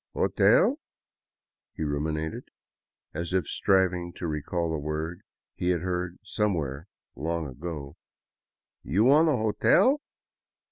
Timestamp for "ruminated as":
1.83-3.33